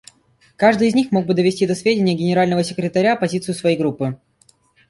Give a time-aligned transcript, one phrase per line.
[0.55, 4.17] Каждый из них мог бы довести до сведения Генерального секретаря позицию своей группы.